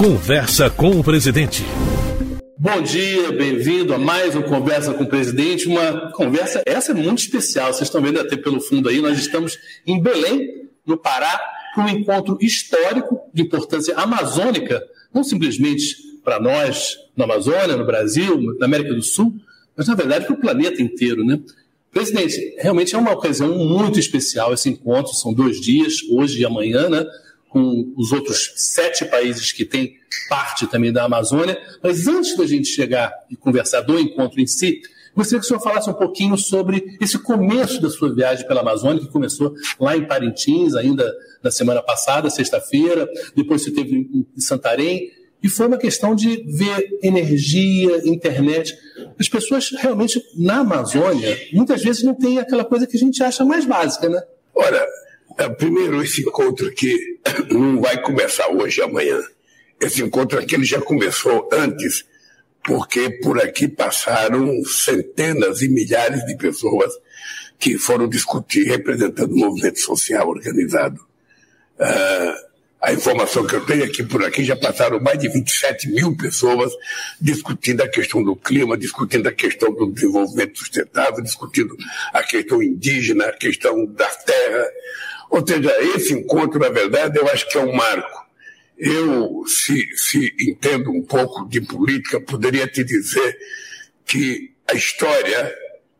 [0.00, 1.62] Conversa com o presidente.
[2.56, 5.68] Bom dia, bem-vindo a mais um Conversa com o Presidente.
[5.68, 7.70] Uma conversa, essa é muito especial.
[7.70, 11.38] Vocês estão vendo até pelo fundo aí, nós estamos em Belém, no Pará,
[11.74, 14.82] para um encontro histórico de importância amazônica,
[15.12, 19.34] não simplesmente para nós, na Amazônia, no Brasil, na América do Sul,
[19.76, 21.38] mas na verdade para o planeta inteiro, né?
[21.92, 26.88] Presidente, realmente é uma ocasião muito especial esse encontro, são dois dias, hoje e amanhã,
[26.88, 27.04] né?
[27.50, 29.96] Com os outros sete países que têm
[30.28, 31.60] parte também da Amazônia.
[31.82, 34.80] Mas antes da gente chegar e conversar do encontro em si,
[35.14, 39.02] gostaria que o senhor falasse um pouquinho sobre esse começo da sua viagem pela Amazônia,
[39.02, 45.10] que começou lá em Parintins, ainda na semana passada, sexta-feira, depois você teve em Santarém,
[45.42, 48.76] e foi uma questão de ver energia, internet.
[49.18, 53.44] As pessoas realmente na Amazônia, muitas vezes não têm aquela coisa que a gente acha
[53.44, 54.22] mais básica, né?
[54.54, 54.86] Olha,
[55.48, 57.18] primeiro, esse encontro aqui
[57.50, 59.20] não vai começar hoje, amanhã.
[59.80, 62.04] Esse encontro aqui ele já começou antes,
[62.62, 66.92] porque por aqui passaram centenas e milhares de pessoas
[67.58, 71.00] que foram discutir, representando o movimento social organizado.
[71.78, 75.90] Uh, a informação que eu tenho é que por aqui já passaram mais de 27
[75.90, 76.72] mil pessoas
[77.20, 81.76] discutindo a questão do clima, discutindo a questão do desenvolvimento sustentável, discutindo
[82.12, 84.66] a questão indígena, a questão da terra,
[85.30, 88.26] ou seja, esse encontro, na verdade, eu acho que é um marco.
[88.76, 93.38] Eu, se, se entendo um pouco de política, poderia te dizer
[94.04, 95.54] que a história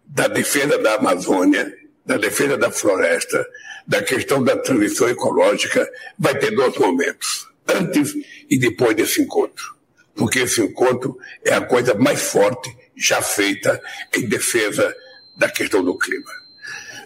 [0.04, 1.72] da defesa da Amazônia,
[2.04, 3.46] da defesa da floresta,
[3.86, 8.14] da questão da transição ecológica, vai ter dois momentos, antes
[8.48, 9.76] e depois desse encontro.
[10.14, 13.80] Porque esse encontro é a coisa mais forte já feita
[14.16, 14.92] em defesa
[15.36, 16.39] da questão do clima.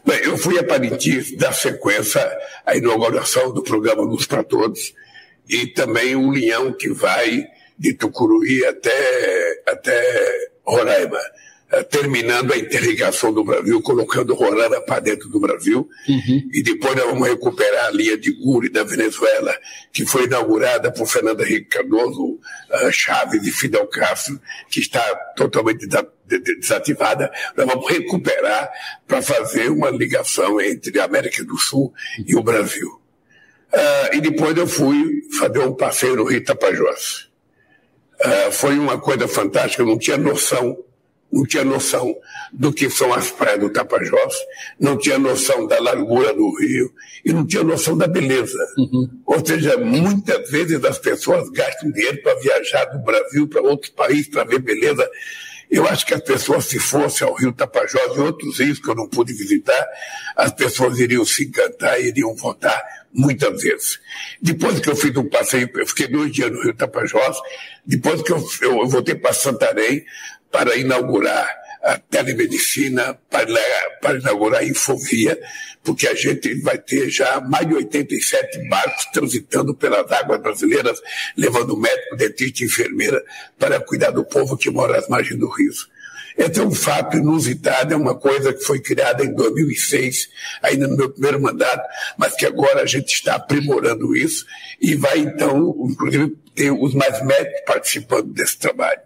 [0.06, 2.20] Bem, eu fui a Parintins dar sequência
[2.66, 4.94] à inauguração do programa Luz para Todos
[5.48, 7.46] e também o linhão que vai
[7.78, 11.20] de Tucuruí até, até Roraima,
[11.82, 15.88] terminando a interligação do Brasil, colocando Roraima para dentro do Brasil.
[16.08, 16.48] Uhum.
[16.52, 19.54] E depois nós vamos recuperar a linha de Guri da Venezuela,
[19.92, 22.38] que foi inaugurada por Fernando Henrique Cardoso,
[22.92, 24.40] Chaves e Fidel Castro,
[24.70, 25.02] que está
[25.36, 25.86] totalmente
[26.26, 28.70] desativada, nós vamos recuperar
[29.06, 31.92] para fazer uma ligação entre a América do Sul
[32.26, 32.88] e o Brasil.
[33.72, 37.28] Uh, e depois eu fui fazer um passeio no Rio Tapajós.
[38.20, 40.78] Uh, foi uma coisa fantástica, eu não tinha noção,
[41.34, 42.14] não tinha noção
[42.52, 44.34] do que são as praias do Tapajós,
[44.78, 46.92] não tinha noção da largura do rio
[47.24, 48.58] e não tinha noção da beleza.
[48.78, 49.10] Uhum.
[49.26, 54.28] Ou seja, muitas vezes as pessoas gastam dinheiro para viajar do Brasil para outros países
[54.28, 55.10] para ver beleza
[55.70, 58.94] eu acho que as pessoas, se fossem ao Rio Tapajós e outros rios que eu
[58.94, 59.86] não pude visitar,
[60.36, 62.82] as pessoas iriam se encantar e iriam votar
[63.12, 64.00] muitas vezes.
[64.40, 67.36] Depois que eu fiz um passeio, eu fiquei dois dias no Rio Tapajós,
[67.86, 70.04] depois que eu, eu voltei para Santarém
[70.50, 73.46] para inaugurar a telemedicina, para,
[74.00, 75.38] para inaugurar a Infovia,
[75.82, 80.98] porque a gente vai ter já mais de 87 barcos transitando pelas águas brasileiras,
[81.36, 83.22] levando médico, dentista e enfermeira
[83.58, 85.72] para cuidar do povo que mora às margens do rio.
[86.36, 90.30] Esse é um fato inusitado, é uma coisa que foi criada em 2006,
[90.62, 94.44] ainda no meu primeiro mandato, mas que agora a gente está aprimorando isso
[94.80, 99.00] e vai então, inclusive, ter os mais médicos participando desse trabalho.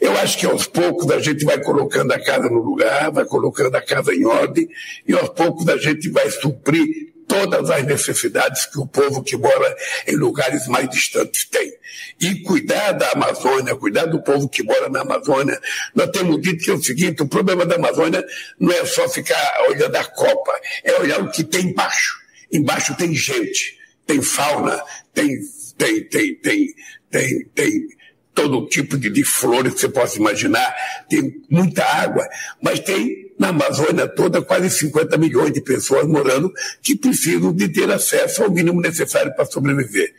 [0.00, 3.74] Eu acho que aos poucos a gente vai colocando a casa no lugar, vai colocando
[3.76, 4.68] a casa em ordem,
[5.06, 9.76] e aos poucos a gente vai suprir todas as necessidades que o povo que mora
[10.06, 11.72] em lugares mais distantes tem.
[12.20, 15.60] E cuidar da Amazônia, cuidar do povo que mora na Amazônia.
[15.94, 18.24] Nós temos dito que é o seguinte: o problema da Amazônia
[18.58, 20.52] não é só ficar olhando a copa,
[20.82, 22.22] é olhar o que tem embaixo.
[22.52, 24.80] Embaixo tem gente, tem fauna,
[25.12, 25.28] tem,
[25.76, 26.74] tem, tem, tem,
[27.10, 27.88] tem, tem
[28.34, 30.74] todo tipo de, de flores que você possa imaginar,
[31.08, 32.26] tem muita água,
[32.60, 36.52] mas tem na Amazônia toda quase 50 milhões de pessoas morando
[36.82, 40.14] que precisam de ter acesso ao mínimo necessário para sobreviver.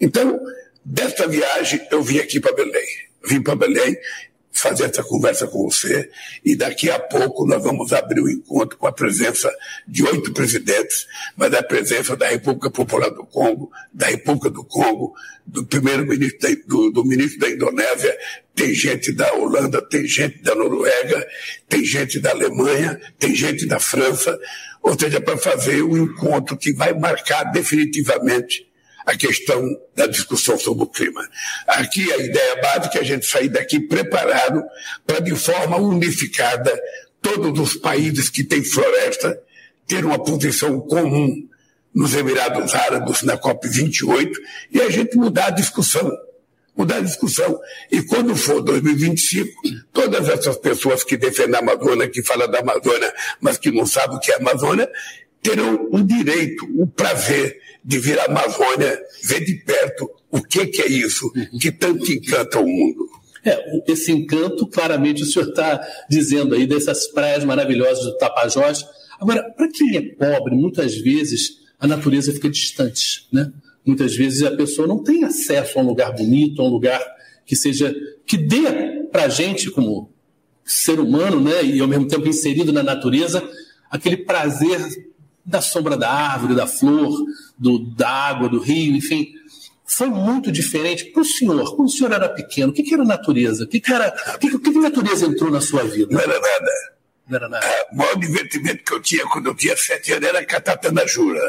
[0.00, 0.38] Então,
[0.84, 2.86] desta viagem, eu vim aqui para Belém.
[3.24, 3.96] Vim para Belém
[4.52, 6.10] fazer essa conversa com você
[6.44, 9.50] e daqui a pouco nós vamos abrir o um encontro com a presença
[9.86, 11.06] de oito presidentes,
[11.36, 15.14] mas a presença da República Popular do Congo, da República do Congo,
[15.46, 18.16] do primeiro-ministro do, do ministro da Indonésia,
[18.54, 21.26] tem gente da Holanda, tem gente da Noruega,
[21.68, 24.38] tem gente da Alemanha, tem gente da França,
[24.82, 28.69] ou seja, para fazer um encontro que vai marcar definitivamente
[29.10, 31.20] a questão da discussão sobre o clima.
[31.66, 34.62] Aqui a ideia básica é a gente sair daqui preparado
[35.04, 36.72] para, de forma unificada,
[37.20, 39.38] todos os países que têm floresta
[39.86, 41.48] ter uma posição comum
[41.92, 44.30] nos Emirados Árabes, na COP28,
[44.70, 46.08] e a gente mudar a discussão.
[46.76, 47.60] mudar a discussão.
[47.90, 49.50] E quando for 2025,
[49.92, 54.16] todas essas pessoas que defendem a Amazônia, que falam da Amazônia, mas que não sabem
[54.16, 54.88] o que é a Amazônia,
[55.42, 60.82] terão o direito, o prazer de vir à Amazônia, ver de perto o que, que
[60.82, 63.08] é isso que tanto encanta o mundo.
[63.44, 68.84] É, esse encanto, claramente, o senhor está dizendo aí dessas praias maravilhosas do Tapajós.
[69.18, 73.50] Agora, para quem é pobre, muitas vezes a natureza fica distante, né?
[73.84, 77.00] Muitas vezes a pessoa não tem acesso a um lugar bonito, a um lugar
[77.46, 77.94] que seja
[78.26, 80.10] que dê para a gente como
[80.64, 83.42] ser humano, né, e ao mesmo tempo inserido na natureza,
[83.90, 84.78] aquele prazer
[85.50, 87.12] da sombra da árvore, da flor,
[87.58, 89.34] do, da água, do rio, enfim.
[89.84, 91.74] Foi muito diferente para o senhor.
[91.74, 93.64] Quando o senhor era pequeno, o que, que era natureza?
[93.64, 94.14] O que, que era.
[94.34, 96.14] O que, que, que natureza entrou na sua vida?
[96.14, 96.72] Não era nada.
[97.28, 97.66] Não era nada.
[97.66, 101.40] Ah, o maior divertimento que eu tinha quando eu tinha sete anos era catar tanajura.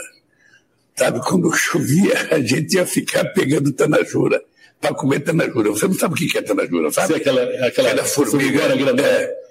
[0.96, 4.44] Sabe, quando chovia, a gente ia ficar pegando tanajura
[4.80, 5.70] para comer tanajura.
[5.70, 7.14] Você não sabe o que é tanajura, sabe?
[7.14, 8.62] Sim, aquela, aquela, aquela formiga.
[8.64, 9.42] É,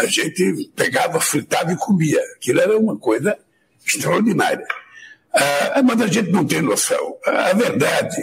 [0.00, 2.20] a gente pegava, fritava e comia.
[2.36, 3.36] Aquilo era uma coisa
[3.86, 4.66] extraordinária.
[5.34, 7.16] Ah, mas a gente não tem noção.
[7.26, 8.22] A verdade,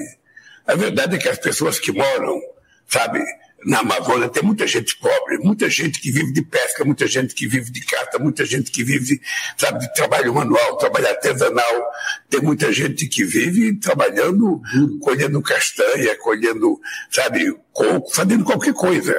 [0.66, 2.40] a verdade é que as pessoas que moram,
[2.88, 3.22] sabe,
[3.66, 7.48] na Amazônia tem muita gente pobre, muita gente que vive de pesca, muita gente que
[7.48, 9.22] vive de caça, muita gente que vive,
[9.58, 11.92] sabe, de trabalho manual, trabalho artesanal.
[12.30, 14.62] Tem muita gente que vive trabalhando,
[15.02, 16.80] colhendo castanha, colhendo,
[17.12, 19.16] sabe, coco, fazendo qualquer coisa.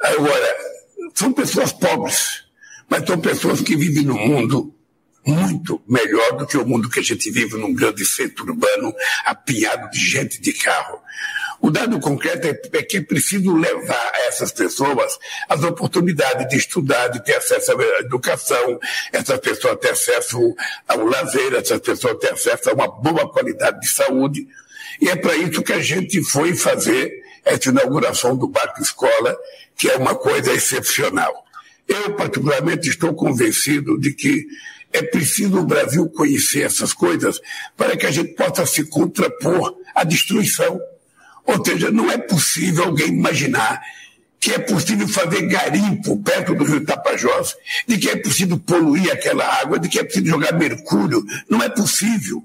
[0.00, 0.56] Agora,
[1.14, 2.44] são pessoas pobres,
[2.88, 4.74] mas são pessoas que vivem no mundo
[5.26, 8.94] muito melhor do que o mundo que a gente vive num grande centro urbano,
[9.24, 10.98] apinhado de gente de carro.
[11.60, 16.56] O dado concreto é, é que é preciso levar a essas pessoas as oportunidades de
[16.56, 18.78] estudar, de ter acesso à educação,
[19.12, 20.38] essas pessoas ter acesso
[20.88, 24.48] ao lazer, essas pessoas ter acesso a uma boa qualidade de saúde.
[25.00, 27.12] E é para isso que a gente foi fazer
[27.44, 29.36] essa inauguração do Barco Escola,
[29.76, 31.44] que é uma coisa excepcional.
[31.86, 34.46] Eu, particularmente, estou convencido de que
[34.92, 37.40] é preciso o Brasil conhecer essas coisas
[37.76, 40.80] para que a gente possa se contrapor à destruição.
[41.46, 43.80] Ou seja, não é possível alguém imaginar
[44.38, 47.54] que é possível fazer garimpo perto do rio Tapajós,
[47.86, 51.22] de que é possível poluir aquela água, de que é possível jogar mercúrio.
[51.48, 52.42] Não é possível.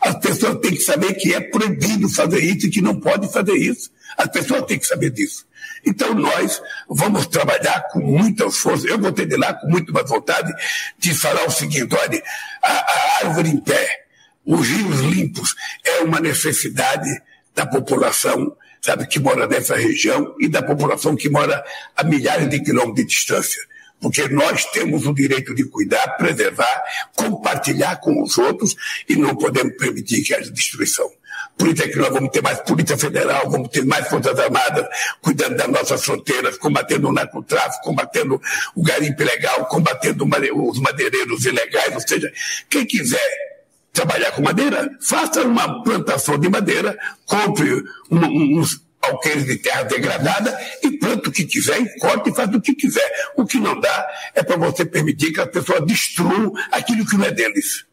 [0.00, 3.54] As pessoas têm que saber que é proibido fazer isso e que não pode fazer
[3.54, 3.90] isso.
[4.16, 5.46] As pessoas têm que saber disso.
[5.84, 8.86] Então nós vamos trabalhar com muita força.
[8.86, 10.52] Eu vou ter de lá com muito mais vontade
[10.98, 12.22] de falar o seguinte: olha,
[12.62, 14.06] a, a árvore em pé,
[14.44, 15.54] os rios limpos
[15.84, 17.10] é uma necessidade
[17.54, 21.64] da população, sabe, que mora nessa região e da população que mora
[21.96, 23.68] a milhares de quilômetros de distância
[24.00, 26.82] porque nós temos o direito de cuidar, preservar,
[27.16, 28.76] compartilhar com os outros
[29.08, 31.10] e não podemos permitir que haja destruição.
[31.56, 34.86] Por isso é que nós vamos ter mais Polícia Federal, vamos ter mais Forças Armadas
[35.20, 38.40] cuidando das nossas fronteiras, combatendo o narcotráfico, combatendo
[38.74, 42.32] o garimpo ilegal, combatendo os madeireiros ilegais, ou seja,
[42.68, 43.48] quem quiser
[43.92, 46.96] trabalhar com madeira, faça uma plantação de madeira,
[47.26, 52.60] compre uns alqueires de terra degradada e planta o que quiser, e e faz o
[52.60, 53.10] que quiser.
[53.36, 57.24] O que não dá é para você permitir que as pessoas destruam aquilo que não
[57.24, 57.87] é deles.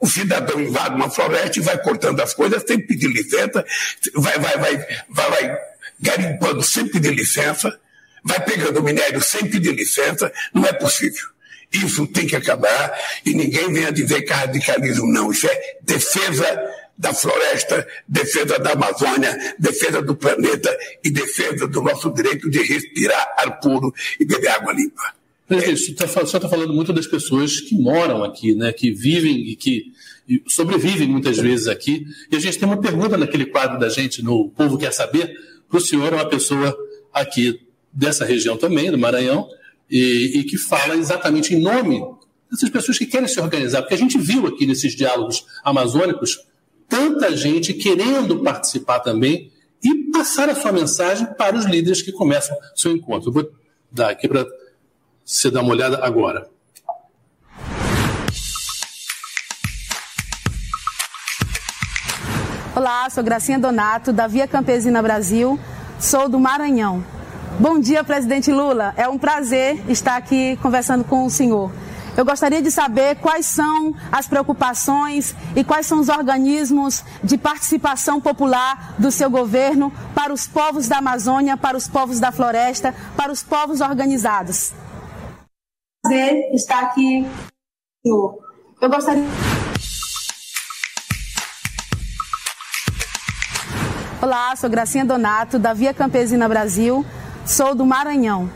[0.00, 3.64] O cidadão invade uma floresta e vai cortando as coisas sem pedir licença,
[4.14, 4.76] vai, vai, vai,
[5.08, 5.58] vai, vai
[6.00, 7.78] garimpando sem pedir licença,
[8.24, 11.26] vai pegando minério sem pedir licença, não é possível.
[11.72, 15.30] Isso tem que acabar e ninguém venha dizer que é radicalismo, não.
[15.30, 16.46] Isso é defesa
[16.96, 23.34] da floresta, defesa da Amazônia, defesa do planeta e defesa do nosso direito de respirar
[23.38, 25.17] ar puro e beber água limpa.
[25.48, 29.48] Presidente, tá o senhor está falando muito das pessoas que moram aqui, né, que vivem
[29.48, 29.92] e que
[30.46, 32.04] sobrevivem muitas vezes aqui.
[32.30, 35.34] E a gente tem uma pergunta naquele quadro da gente, no Povo Quer Saber,
[35.66, 36.76] para o senhor, é uma pessoa
[37.12, 39.48] aqui dessa região também, do Maranhão,
[39.90, 41.98] e, e que fala exatamente em nome
[42.50, 43.80] dessas pessoas que querem se organizar.
[43.80, 46.38] Porque a gente viu aqui nesses diálogos amazônicos
[46.86, 49.50] tanta gente querendo participar também
[49.82, 53.30] e passar a sua mensagem para os líderes que começam seu encontro.
[53.30, 53.50] Eu vou
[53.90, 54.46] dar aqui para
[55.28, 56.48] você dar uma olhada agora.
[62.74, 65.60] Olá, sou Gracinha Donato, da Via Campesina Brasil,
[66.00, 67.04] sou do Maranhão.
[67.60, 68.94] Bom dia, presidente Lula.
[68.96, 71.70] É um prazer estar aqui conversando com o senhor.
[72.16, 78.18] Eu gostaria de saber quais são as preocupações e quais são os organismos de participação
[78.18, 83.30] popular do seu governo para os povos da Amazônia, para os povos da floresta, para
[83.30, 84.72] os povos organizados
[86.08, 87.26] prazer estar aqui.
[88.02, 88.40] Eu
[88.80, 89.22] gostaria.
[94.22, 97.04] Olá, sou Gracinha Donato, da Via Campesina Brasil,
[97.44, 98.50] sou do Maranhão.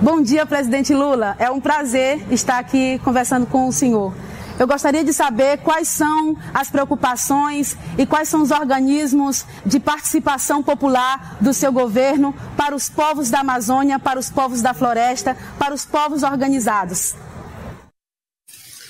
[0.00, 1.36] Bom dia, presidente Lula.
[1.38, 4.14] É um prazer estar aqui conversando com o senhor.
[4.58, 10.62] Eu gostaria de saber quais são as preocupações e quais são os organismos de participação
[10.62, 15.74] popular do seu governo para os povos da Amazônia, para os povos da floresta, para
[15.74, 17.16] os povos organizados.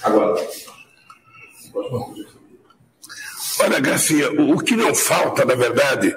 [0.03, 0.47] Agora.
[3.61, 6.15] Olha, Garcia, o que não falta, na verdade,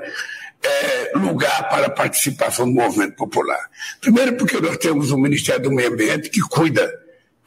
[0.62, 3.70] é, lugar para participação do movimento popular.
[4.01, 6.92] Primeiro, porque nós temos o Ministério do Meio Ambiente que cuida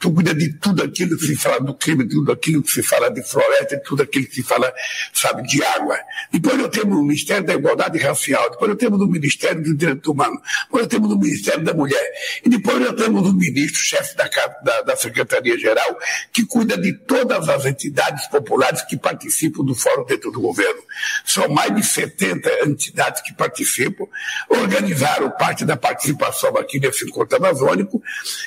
[0.01, 3.09] tu cuida de tudo aquilo que se fala do clima, tudo aquilo que se fala
[3.11, 4.73] de floresta, tudo aquilo que se fala,
[5.13, 5.95] sabe, de água.
[6.31, 10.11] Depois nós temos o Ministério da Igualdade Racial, depois nós temos o Ministério do Direito
[10.11, 12.11] Humano, depois nós temos o Ministério da Mulher,
[12.43, 14.27] e depois nós temos o ministro, chefe da,
[14.63, 15.99] da, da Secretaria-Geral,
[16.33, 20.81] que cuida de todas as entidades populares que participam do fórum dentro do governo.
[21.23, 24.05] São mais de 70 entidades que participam,
[24.49, 28.01] organizaram parte da participação aqui nesse encontro amazônico,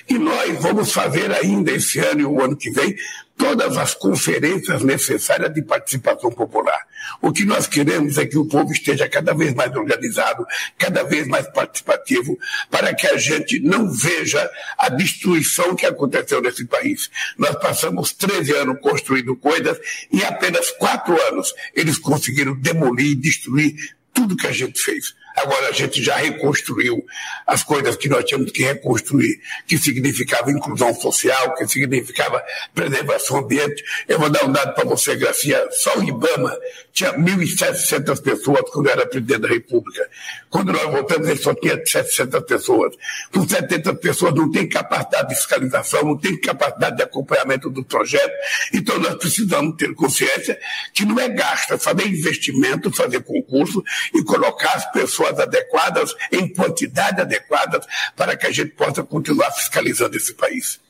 [0.08, 2.96] e nós vamos fazer aí ainda esse ano e o ano que vem
[3.36, 6.78] todas as conferências necessárias de participação popular.
[7.20, 10.46] O que nós queremos é que o povo esteja cada vez mais organizado,
[10.78, 12.38] cada vez mais participativo,
[12.70, 14.48] para que a gente não veja
[14.78, 17.10] a destruição que aconteceu nesse país.
[17.36, 19.78] Nós passamos 13 anos construindo coisas
[20.12, 23.74] e em apenas quatro anos eles conseguiram demolir e destruir
[24.12, 25.14] tudo que a gente fez.
[25.36, 27.04] Agora a gente já reconstruiu
[27.46, 33.82] as coisas que nós tínhamos que reconstruir, que significava inclusão social, que significava preservação ambiente.
[34.06, 35.68] Eu vou dar um dado para você, Gracia.
[35.72, 36.56] Só o Ibama
[36.92, 40.08] tinha 1.700 pessoas quando era presidente da República.
[40.48, 42.94] Quando nós voltamos, ele só tinha 700 pessoas.
[43.32, 48.32] Com 70 pessoas não tem capacidade de fiscalização, não tem capacidade de acompanhamento do projeto.
[48.72, 50.58] Então nós precisamos ter consciência
[50.92, 53.82] que não é gasto, é fazer investimento, fazer concurso
[54.14, 57.80] e colocar as pessoas pessoas adequadas, em quantidade adequada,
[58.14, 60.80] para que a gente possa continuar fiscalizando esse país.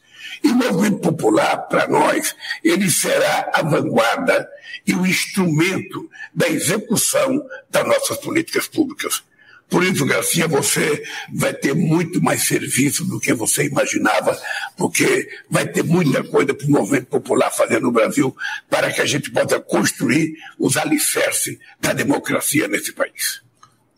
[0.42, 4.48] E o movimento popular, para nós, ele será a vanguarda
[4.86, 9.22] e o instrumento da execução das nossas políticas públicas.
[9.70, 14.38] Por isso, Garcia, você vai ter muito mais serviço do que você imaginava,
[14.76, 18.36] porque vai ter muita coisa para o movimento popular fazer no Brasil
[18.68, 23.44] para que a gente possa construir os alicerces da democracia nesse país.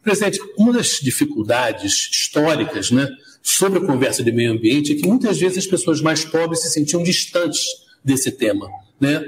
[0.06, 3.08] Presidente, uma das dificuldades históricas né,
[3.42, 6.70] sobre a conversa de meio ambiente é que muitas vezes as pessoas mais pobres se
[6.70, 7.64] sentiam distantes
[8.04, 8.68] desse tema.
[9.00, 9.20] Né?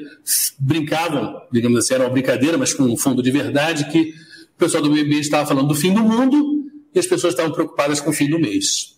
[0.57, 4.15] Brincavam, digamos assim, era uma brincadeira, mas com um fundo de verdade, que
[4.55, 7.51] o pessoal do meio ambiente estava falando do fim do mundo e as pessoas estavam
[7.51, 8.98] preocupadas com o fim do mês.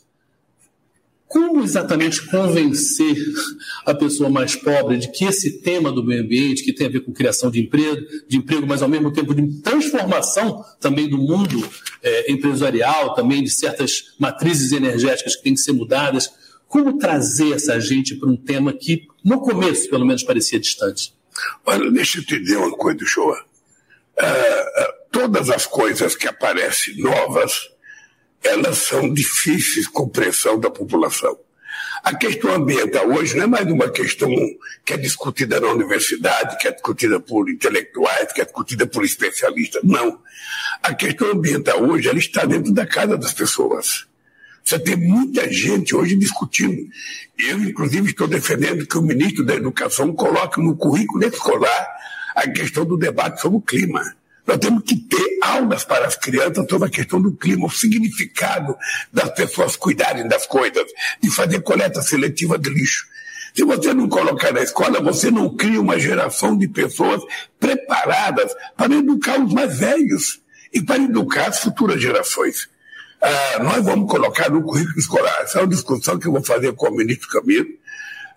[1.31, 3.17] Como exatamente convencer
[3.87, 7.05] a pessoa mais pobre de que esse tema do meio ambiente, que tem a ver
[7.05, 11.65] com criação de emprego, de emprego, mas ao mesmo tempo de transformação também do mundo
[12.03, 16.33] é, empresarial, também de certas matrizes energéticas que têm que ser mudadas,
[16.67, 21.15] como trazer essa gente para um tema que, no começo, pelo menos, parecia distante?
[21.65, 23.39] Olha, deixa eu te dizer uma coisa, Shoa.
[24.19, 27.70] Uh, uh, todas as coisas que aparecem novas
[28.43, 31.39] elas são difíceis de compreensão da população.
[32.03, 34.31] A questão ambiental hoje não é mais uma questão
[34.85, 39.83] que é discutida na universidade, que é discutida por intelectuais, que é discutida por especialistas.
[39.85, 40.19] Não.
[40.83, 44.07] A questão ambiental hoje ela está dentro da casa das pessoas.
[44.65, 46.89] Você tem muita gente hoje discutindo.
[47.39, 51.89] Eu, inclusive, estou defendendo que o ministro da Educação coloque no currículo escolar
[52.35, 54.01] a questão do debate sobre o clima.
[54.47, 58.77] Nós temos que ter aulas para as crianças sobre a questão do clima, o significado
[59.13, 60.87] das pessoas cuidarem das coisas,
[61.23, 63.07] de fazer coleta seletiva de lixo.
[63.55, 67.23] Se você não colocar na escola, você não cria uma geração de pessoas
[67.59, 70.41] preparadas para educar os mais velhos
[70.73, 72.69] e para educar as futuras gerações.
[73.21, 75.37] Ah, nós vamos colocar no currículo escolar.
[75.43, 77.69] Essa é uma discussão que eu vou fazer com o ministro Camilo,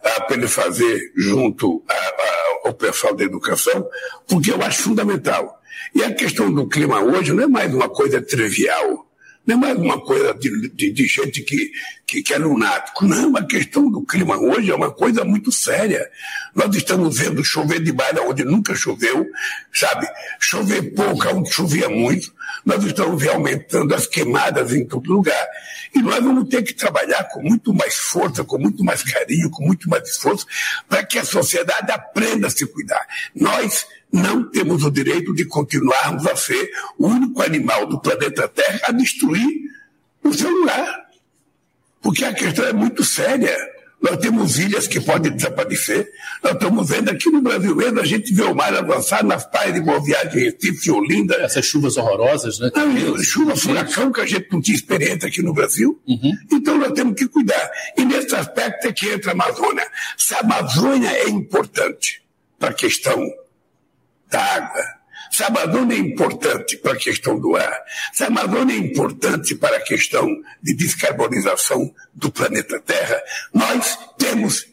[0.03, 3.87] ah, para ele fazer junto a, a, ao pessoal da educação,
[4.27, 5.61] porque eu acho fundamental.
[5.93, 9.07] E a questão do clima hoje não é mais uma coisa trivial,
[9.45, 11.71] não é mais uma coisa de, de, de gente que,
[12.07, 13.05] que, que, é lunático.
[13.05, 16.09] Não, a questão do clima hoje é uma coisa muito séria.
[16.55, 19.27] Nós estamos vendo chover de baixo onde nunca choveu,
[19.73, 20.07] sabe?
[20.39, 22.33] Chover pouco onde chovia muito.
[22.65, 25.47] Nós estamos aumentando as queimadas em todo lugar.
[25.93, 29.65] E nós vamos ter que trabalhar com muito mais força, com muito mais carinho, com
[29.65, 30.47] muito mais esforço,
[30.87, 33.05] para que a sociedade aprenda a se cuidar.
[33.35, 38.79] Nós não temos o direito de continuarmos a ser o único animal do planeta Terra
[38.83, 39.49] a destruir
[40.23, 41.07] o seu lugar.
[41.99, 43.57] Porque a questão é muito séria.
[43.99, 46.07] nós temos ilhas que podem desaparecer.
[46.43, 49.73] Nós estamos vendo aqui no Brasil mesmo, a gente vê o mar avançar nas praias
[49.73, 51.35] de Boa Viagem, Recife, Olinda.
[51.35, 52.69] Essas chuvas horrorosas, né?
[52.75, 55.99] Não, chuva, furacão, que a gente não tinha experiência aqui no Brasil.
[56.05, 56.33] Uhum.
[56.51, 57.71] Então nós temos que cuidar.
[57.97, 59.87] E nesse aspecto é que entra a Amazônia.
[60.17, 62.21] Se a Amazônia é importante
[62.59, 63.25] para a questão
[64.33, 64.83] da água,
[65.29, 69.55] se a Amazônia é importante para a questão do ar, se a Amazônia é importante
[69.55, 70.27] para a questão
[70.61, 73.21] de descarbonização do planeta Terra,
[73.53, 74.67] nós temos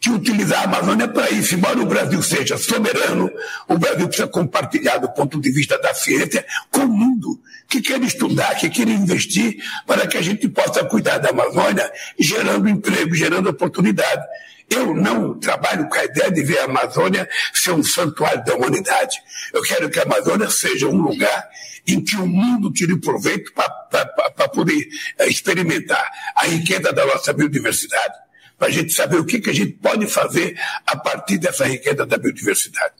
[0.00, 1.54] que utilizar a Amazônia para isso.
[1.54, 3.30] Embora o Brasil seja soberano,
[3.68, 8.00] o Brasil precisa compartilhar do ponto de vista da ciência com o mundo que quer
[8.02, 13.50] estudar, que quer investir para que a gente possa cuidar da Amazônia, gerando emprego, gerando
[13.50, 14.24] oportunidade.
[14.70, 19.16] Eu não trabalho com a ideia de ver a Amazônia ser um santuário da humanidade.
[19.52, 21.48] Eu quero que a Amazônia seja um lugar
[21.86, 28.14] em que o mundo tire proveito para poder eh, experimentar a riqueza da nossa biodiversidade,
[28.56, 32.06] para a gente saber o que, que a gente pode fazer a partir dessa riqueza
[32.06, 32.94] da biodiversidade.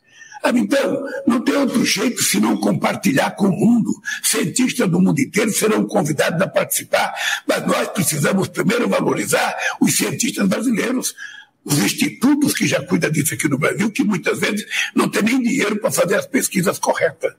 [0.55, 3.93] Então, não tem outro jeito senão compartilhar com o mundo.
[4.23, 7.13] Cientistas do mundo inteiro serão convidados a participar,
[7.47, 11.15] mas nós precisamos primeiro valorizar os cientistas brasileiros
[11.65, 14.65] os institutos que já cuidam disso aqui no Brasil, que muitas vezes
[14.95, 17.35] não tem nem dinheiro para fazer as pesquisas corretas.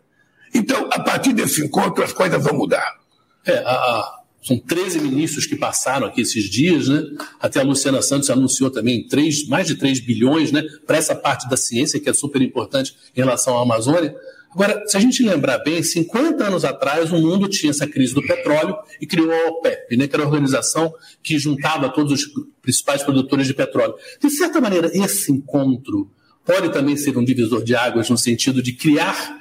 [0.54, 3.00] Então, a partir desse encontro, as coisas vão mudar.
[3.46, 7.04] É, a, a, são 13 ministros que passaram aqui esses dias, né?
[7.40, 11.48] Até a Luciana Santos anunciou também 3, mais de 3 bilhões né, para essa parte
[11.48, 14.16] da ciência, que é super importante em relação à Amazônia.
[14.53, 18.22] Agora, se a gente lembrar bem, 50 anos atrás o mundo tinha essa crise do
[18.22, 20.93] petróleo e criou a OPEP, né, que era a organização
[21.24, 22.31] que juntava todos os
[22.62, 23.96] principais produtores de petróleo.
[24.20, 26.12] De certa maneira, esse encontro
[26.46, 29.39] pode também ser um divisor de águas no sentido de criar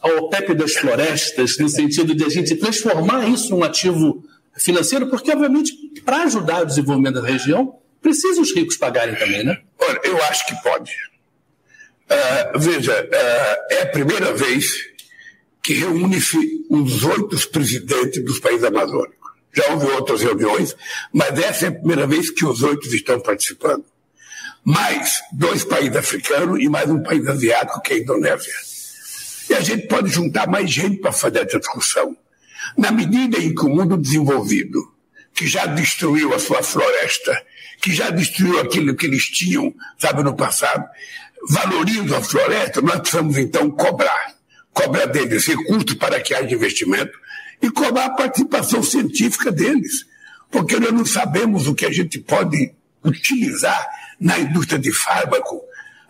[0.00, 4.22] a OPEP das florestas, no sentido de a gente transformar isso num ativo
[4.54, 5.72] financeiro, porque, obviamente,
[6.04, 9.62] para ajudar o desenvolvimento da região, precisa os ricos pagarem também, né?
[9.78, 10.92] Olha, eu acho que pode.
[12.14, 14.72] Uh, veja, uh, é a primeira vez
[15.60, 16.38] que reúne-se
[16.70, 19.32] os oito presidentes dos países amazônicos.
[19.52, 20.76] Já houve outras reuniões,
[21.12, 23.84] mas essa é a primeira vez que os oito estão participando.
[24.64, 28.52] Mais dois países africanos e mais um país asiático, que é a Indonésia.
[29.50, 32.16] E a gente pode juntar mais gente para fazer essa discussão.
[32.76, 34.80] Na medida em que o mundo desenvolvido,
[35.34, 37.42] que já destruiu a sua floresta,
[37.80, 40.84] que já destruiu aquilo que eles tinham, sabe, no passado,
[41.50, 44.34] valorizam a floresta, nós precisamos então cobrar.
[44.72, 47.12] Cobrar deles recursos para que haja investimento
[47.62, 50.06] e cobrar a participação científica deles.
[50.50, 52.72] Porque nós não sabemos o que a gente pode
[53.04, 53.86] utilizar
[54.20, 55.60] na indústria de fármaco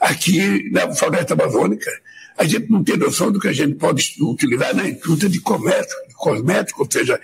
[0.00, 1.90] aqui na floresta amazônica.
[2.36, 5.96] A gente não tem noção do que a gente pode utilizar na indústria de comércio,
[6.08, 7.20] de cosmético, ou seja,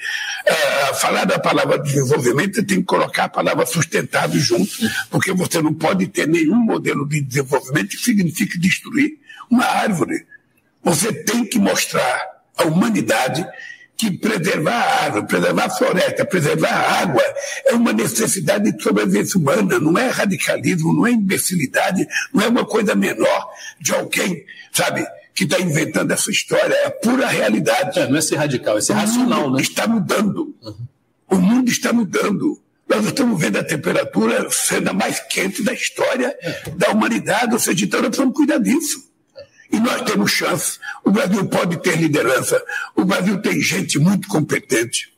[0.47, 4.71] é, falar da palavra desenvolvimento, você tem que colocar a palavra sustentável junto,
[5.11, 9.19] porque você não pode ter nenhum modelo de desenvolvimento que signifique destruir
[9.51, 10.25] uma árvore.
[10.83, 12.21] Você tem que mostrar
[12.57, 13.45] à humanidade
[14.01, 17.23] que preservar a árvore, preservar a floresta, preservar a água
[17.67, 22.65] é uma necessidade de sobrevivência humana, não é radicalismo, não é imbecilidade, não é uma
[22.65, 27.99] coisa menor de alguém, sabe, que está inventando essa história, é pura realidade.
[27.99, 29.61] É, não é ser radical, é ser o racional, né?
[29.61, 30.55] está mudando.
[30.63, 30.87] Uhum.
[31.31, 32.59] O mundo está mudando.
[32.89, 36.71] Nós estamos vendo a temperatura sendo a mais quente da história é.
[36.71, 39.10] da humanidade, ou seja, então nós precisamos cuidar disso.
[39.73, 40.79] E nós temos chance.
[41.05, 42.63] O Brasil pode ter liderança.
[42.97, 45.13] O Brasil tem gente muito competente.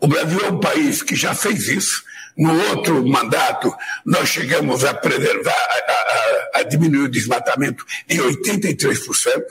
[0.00, 2.04] O Brasil é um país que já fez isso.
[2.36, 3.74] No outro mandato,
[4.06, 9.42] nós chegamos a preservar, a, a, a diminuir o desmatamento em 83%.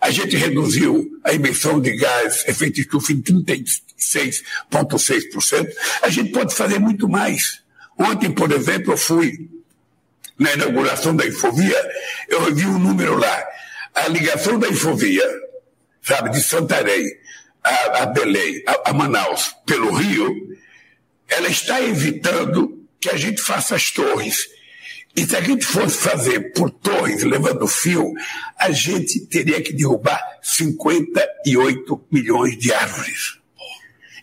[0.00, 5.68] A gente reduziu a emissão de gás efeito estufa em 36,6%.
[6.02, 7.62] A gente pode fazer muito mais.
[7.98, 9.50] Ontem, por exemplo, eu fui
[10.38, 11.90] na inauguração da Infovia,
[12.28, 13.46] eu vi um número lá.
[13.94, 15.24] A ligação da Infovia,
[16.02, 17.04] sabe, de Santarém
[17.64, 20.34] a, a Belém, a, a Manaus, pelo Rio,
[21.28, 24.46] ela está evitando que a gente faça as torres.
[25.16, 28.12] E se a gente fosse fazer por torres, levando fio,
[28.58, 33.38] a gente teria que derrubar 58 milhões de árvores.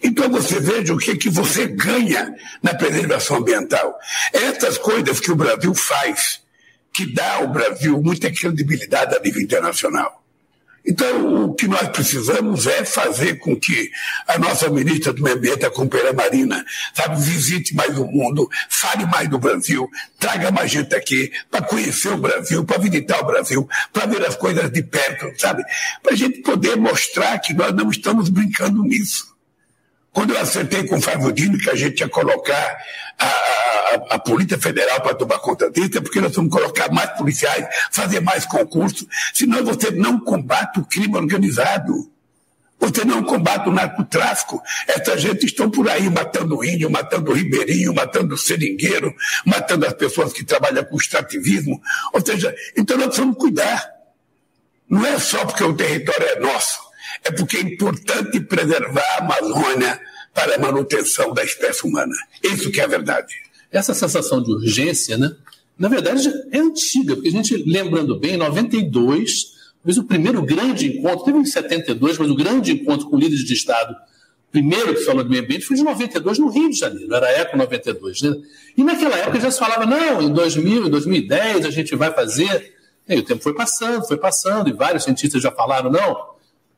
[0.03, 3.97] Então você veja o que, que você ganha na preservação ambiental.
[4.33, 6.41] Essas coisas que o Brasil faz,
[6.93, 10.21] que dá ao Brasil muita credibilidade a nível internacional.
[10.83, 13.91] Então, o que nós precisamos é fazer com que
[14.27, 19.05] a nossa ministra do Meio Ambiente, a companheira Marina, sabe, visite mais o mundo, fale
[19.05, 19.87] mais do Brasil,
[20.17, 24.35] traga mais gente aqui para conhecer o Brasil, para visitar o Brasil, para ver as
[24.35, 25.63] coisas de perto, sabe?
[26.01, 29.31] Para a gente poder mostrar que nós não estamos brincando nisso.
[30.13, 32.78] Quando eu acertei com o Fábio Dino que a gente ia colocar
[33.17, 37.12] a, a, a Polícia Federal para tomar conta disso, é porque nós vamos colocar mais
[37.12, 42.12] policiais, fazer mais concursos, senão você não combate o crime organizado.
[42.78, 44.60] Você não combate o narcotráfico.
[44.88, 49.13] Essa gente estão por aí matando índio, matando ribeirinho, matando seringueiro,
[49.45, 51.80] matando as pessoas que trabalham com extrativismo.
[52.12, 53.88] Ou seja, então nós precisamos cuidar.
[54.89, 56.90] Não é só porque o território é nosso
[57.23, 59.99] é porque é importante preservar a Amazônia
[60.34, 62.13] para a manutenção da espécie humana.
[62.43, 63.34] Isso que é a verdade.
[63.71, 65.31] Essa sensação de urgência, né?
[65.77, 70.97] Na verdade, é antiga, porque a gente, lembrando bem, em 92, talvez o primeiro grande
[70.97, 73.95] encontro, teve em 72, mas o grande encontro com líderes de Estado,
[74.51, 77.31] primeiro que falou do meio ambiente, foi de 92 no Rio de Janeiro, era a
[77.39, 78.21] ECO 92.
[78.21, 78.36] Né?
[78.77, 82.75] E naquela época já se falava, não, em 2000, em 2010 a gente vai fazer.
[83.07, 86.31] E o tempo foi passando, foi passando, e vários cientistas já falaram, não,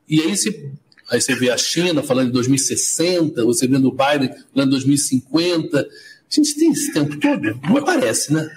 [0.08, 0.70] e aí você,
[1.10, 5.78] aí você vê a China falando em 2060, você vê o Biden falando em 2050.
[5.78, 5.84] A
[6.30, 7.60] gente tem esse tempo todo?
[7.62, 8.48] Não parece, né?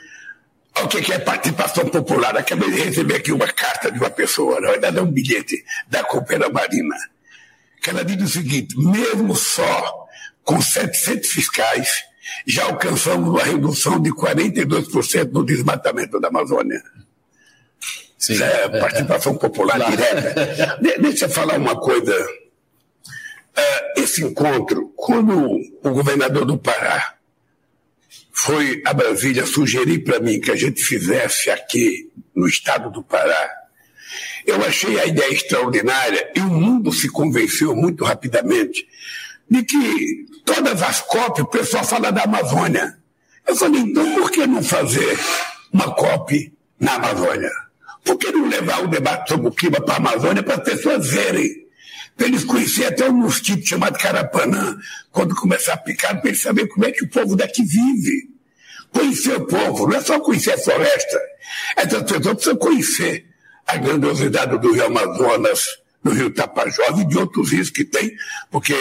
[0.83, 2.37] O que é participação popular?
[2.37, 6.03] Acabei de receber aqui uma carta de uma pessoa, na verdade é um bilhete da
[6.03, 6.95] Coopera Marina,
[7.81, 10.07] que ela diz o seguinte: mesmo só
[10.43, 12.03] com 700 fiscais,
[12.45, 16.81] já alcançamos uma redução de 42% no desmatamento da Amazônia.
[18.17, 19.91] Sim, é, participação é, popular claro.
[19.91, 20.77] direta.
[20.81, 22.13] De, deixa eu falar uma coisa.
[23.55, 27.15] É, esse encontro, quando o governador do Pará
[28.31, 33.51] foi a Brasília sugerir para mim que a gente fizesse aqui no estado do Pará,
[34.45, 38.87] eu achei a ideia extraordinária e o mundo se convenceu muito rapidamente
[39.49, 42.97] de que todas as COP, o pessoal fala da Amazônia.
[43.45, 45.17] Eu falei, então por que não fazer
[45.73, 47.66] uma COP na Amazônia?
[48.07, 51.07] Por que não levar o debate sobre o clima para a Amazônia para as pessoas
[51.07, 51.67] verem?
[52.15, 54.77] Para eles conhecerem até um mosquito chamado carapanã,
[55.11, 58.29] quando começar a picar, para eles saberem como é que o povo daqui vive.
[58.93, 61.19] Conhecer o povo, não é só conhecer a floresta.
[61.75, 63.25] Essas pessoas precisam conhecer
[63.67, 65.65] a grandiosidade do Rio Amazonas,
[66.01, 68.15] do Rio Tapajós e de outros rios que tem,
[68.49, 68.73] porque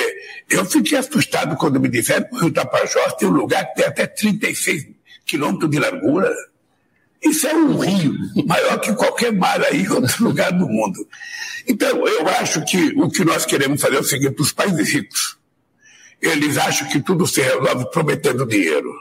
[0.49, 3.87] eu fiquei assustado quando me disseram que o Rio Tapajós tem um lugar que tem
[3.87, 4.87] até 36
[5.27, 6.33] quilômetros de largura.
[7.29, 8.15] Isso é um rio
[8.47, 11.07] maior que qualquer mar aí em outro lugar do mundo.
[11.67, 15.37] Então, eu acho que o que nós queremos fazer é o seguinte: os países ricos,
[16.23, 18.93] eles acham que tudo se resolve prometendo dinheiro.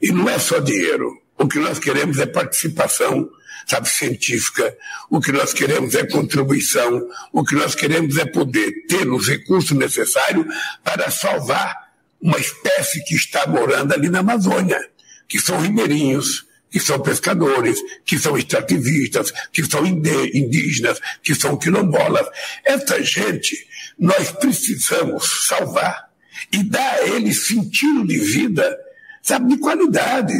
[0.00, 1.20] E não é só dinheiro.
[1.38, 3.28] O que nós queremos é participação,
[3.66, 4.76] sabe, científica.
[5.10, 7.08] O que nós queremos é contribuição.
[7.32, 10.46] O que nós queremos é poder ter os recursos necessários
[10.84, 11.74] para salvar
[12.20, 14.80] uma espécie que está morando ali na Amazônia,
[15.28, 16.45] que são ribeirinhos,
[16.76, 22.26] que são pescadores, que são extrativistas, que são indígenas, que são quilombolas.
[22.62, 23.66] Essa gente
[23.98, 26.10] nós precisamos salvar
[26.52, 28.78] e dar a eles sentido de vida,
[29.22, 30.34] sabe, de qualidade.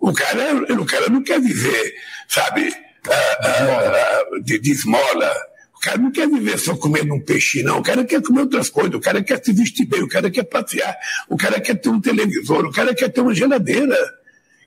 [0.00, 1.94] O cara, o cara não quer viver,
[2.26, 2.74] sabe,
[3.06, 5.34] ah, ah, ah, de, de esmola.
[5.76, 7.80] O cara não quer viver só comendo um peixe, não.
[7.80, 8.94] O cara quer comer outras coisas.
[8.94, 10.02] O cara quer se vestir bem.
[10.02, 10.96] O cara quer passear.
[11.28, 12.64] O cara quer ter um televisor.
[12.64, 14.17] O cara quer ter uma geladeira.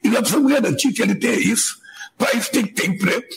[0.04, 1.80] E nós precisamos garantir que ele tenha isso.
[2.18, 3.28] Para isso tem que ter emprego.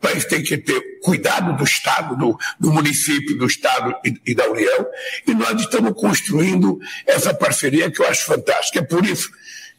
[0.00, 4.34] Para isso tem que ter cuidado do Estado, do, do município, do Estado e, e,
[4.34, 4.86] da União.
[5.26, 8.80] E nós estamos construindo essa parceria que eu acho fantástica.
[8.80, 9.30] É por isso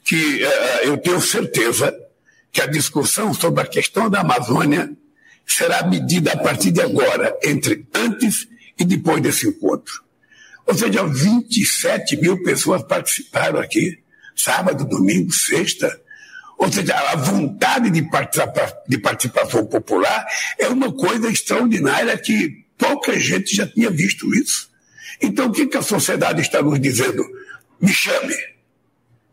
[0.04, 0.48] que uh,
[0.84, 1.94] eu tenho certeza
[2.52, 4.90] que a discussão sobre a questão da Amazônia
[5.46, 10.04] será medida a partir de agora, entre antes e depois desse encontro.
[10.66, 14.00] Ou seja, 27 mil pessoas participaram aqui
[14.38, 16.00] sábado, domingo, sexta.
[16.58, 18.02] Ou seja, a vontade de,
[18.88, 20.26] de participação popular
[20.58, 24.70] é uma coisa extraordinária que pouca gente já tinha visto isso.
[25.22, 27.24] Então, o que, que a sociedade está nos dizendo?
[27.80, 28.36] Me chame.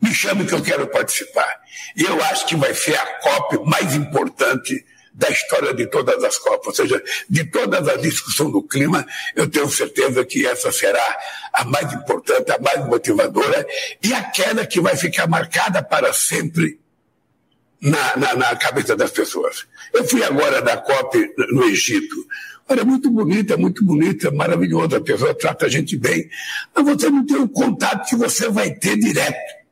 [0.00, 1.60] Me chame que eu quero participar.
[1.96, 4.84] E eu acho que vai ser a COP mais importante
[5.14, 9.48] da história de todas as Copas, ou seja, de todas as discussões do clima, eu
[9.48, 11.18] tenho certeza que essa será
[11.53, 13.64] a mais importante, a mais motivadora
[14.03, 16.81] e aquela que vai ficar marcada para sempre
[17.81, 19.66] na, na, na cabeça das pessoas.
[19.92, 22.16] Eu fui agora da COP no Egito.
[22.68, 26.29] Olha, muito bonita, muito bonita, maravilhosa, a pessoa trata a gente bem,
[26.74, 29.63] mas você não tem o contato que você vai ter direto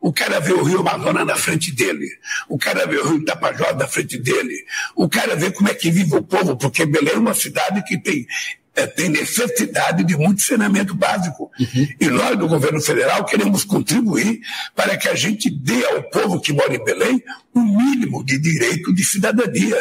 [0.00, 2.08] o cara vê o Rio Amazonas na frente dele.
[2.48, 4.64] O cara vê o Rio Tapajós na frente dele.
[4.96, 7.98] O cara vê como é que vive o povo, porque Belém é uma cidade que
[7.98, 8.26] tem,
[8.74, 11.50] é, tem necessidade de muito saneamento básico.
[11.60, 11.88] Uhum.
[12.00, 14.40] E nós, do governo federal, queremos contribuir
[14.74, 18.38] para que a gente dê ao povo que mora em Belém o um mínimo de
[18.38, 19.78] direito de cidadania.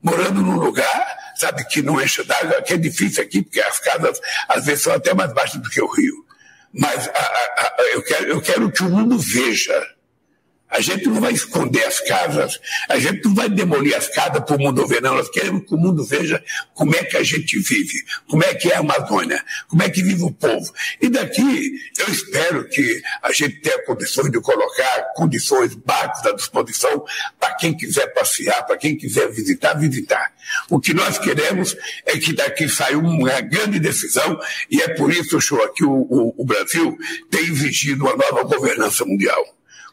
[0.00, 4.20] morando num lugar, sabe, que não enche d'água, que é difícil aqui, porque as casas
[4.48, 6.24] às vezes são até mais baixas do que o rio.
[6.72, 9.86] Mas a, a, a, eu, quero, eu quero que o mundo veja
[10.72, 12.58] a gente não vai esconder as casas,
[12.88, 15.14] a gente não vai demolir as casas para o mundo ver, não.
[15.14, 18.72] Nós queremos que o mundo veja como é que a gente vive, como é que
[18.72, 20.72] é a Amazônia, como é que vive o povo.
[21.00, 27.04] E daqui eu espero que a gente tenha condições de colocar condições básicas à disposição
[27.38, 30.32] para quem quiser passear, para quem quiser visitar, visitar.
[30.70, 35.38] O que nós queremos é que daqui saia uma grande decisão e é por isso,
[35.38, 36.96] show, que o, o, o Brasil
[37.30, 39.44] tem exigido uma nova governança mundial.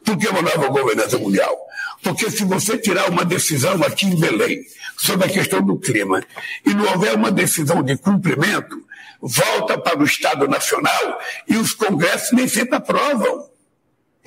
[0.04, 1.58] Por que uma nova governança mundial?
[2.02, 4.62] Porque se você tirar uma decisão aqui em Belém
[4.98, 6.24] sobre a questão do clima
[6.66, 8.78] e não houver uma decisão de cumprimento,
[9.22, 13.49] volta para o Estado Nacional e os congressos nem sempre aprovam.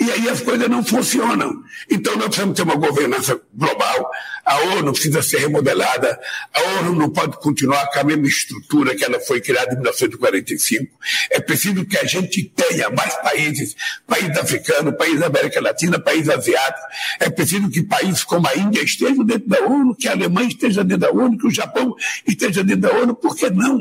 [0.00, 1.62] E aí as coisas não funcionam.
[1.90, 4.10] Então nós precisamos ter uma governança global.
[4.44, 6.18] A ONU precisa ser remodelada.
[6.52, 10.98] A ONU não pode continuar com a mesma estrutura que ela foi criada em 1945.
[11.30, 13.76] É preciso que a gente tenha mais países,
[14.06, 16.86] país africano, país da América Latina, país asiático.
[17.20, 20.82] É preciso que países como a Índia estejam dentro da ONU, que a Alemanha esteja
[20.82, 21.94] dentro da ONU, que o Japão
[22.26, 23.14] esteja dentro da ONU.
[23.14, 23.78] Por que não?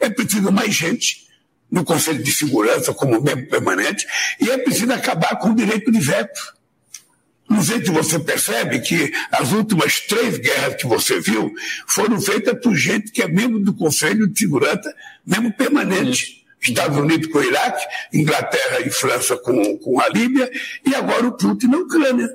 [0.00, 1.23] É preciso mais gente
[1.74, 4.06] no Conselho de Segurança como membro permanente,
[4.40, 6.54] e é preciso acabar com o direito de veto.
[7.50, 11.52] Não sei se você percebe que as últimas três guerras que você viu
[11.88, 14.94] foram feitas por gente que é membro do Conselho de Segurança,
[15.26, 16.44] membro permanente.
[16.62, 17.84] Estados Unidos com o Iraque,
[18.14, 20.50] Inglaterra e França com, com a Líbia,
[20.86, 22.26] e agora o Putin na Ucrânia.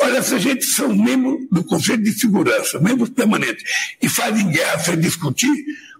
[0.00, 3.64] Olha, essa gente são membros do Conselho de Segurança, membros permanentes,
[4.00, 5.50] e fazem guerra sem discutir,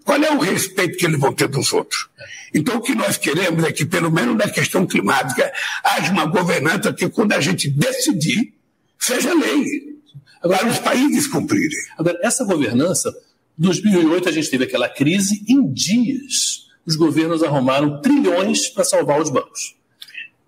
[0.06, 2.08] qual é o respeito que eles vão ter dos outros?
[2.54, 6.92] Então, o que nós queremos é que, pelo menos na questão climática, haja uma governança
[6.92, 8.54] que, quando a gente decidir,
[9.00, 9.96] seja lei.
[10.40, 11.76] Agora, para os países cumprirem.
[11.98, 13.10] Agora, essa governança,
[13.58, 19.20] em 2008 a gente teve aquela crise, em dias os governos arrumaram trilhões para salvar
[19.20, 19.74] os bancos.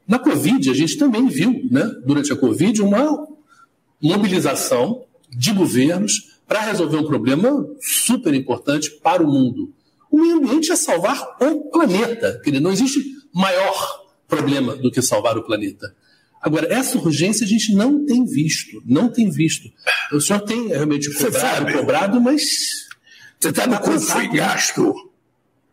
[0.06, 3.26] Na Covid, a gente também viu, né, durante a Covid, uma
[4.00, 9.72] mobilização de governos para resolver um problema super importante para o mundo.
[10.10, 12.40] O meio ambiente é salvar o planeta.
[12.42, 12.98] Querido, não existe
[13.32, 15.94] maior problema do que salvar o planeta.
[16.40, 19.70] Agora, essa urgência a gente não tem visto, não tem visto.
[20.10, 22.42] O senhor tem realmente cobrado, cobrado, mas.
[23.38, 25.12] Você sabe tá quanto foi gasto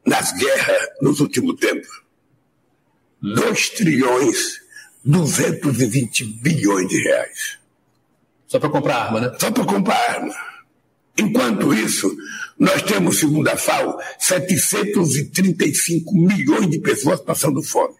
[0.06, 2.04] nas guerras nos últimos tempos?
[3.22, 4.60] 2 trilhões
[5.06, 7.60] 220 bilhões de reais.
[8.48, 9.38] Só para comprar arma, né?
[9.40, 10.34] Só para comprar arma.
[11.18, 12.14] Enquanto isso,
[12.60, 17.96] nós temos, segundo a FAO, 735 milhões de pessoas passando fome.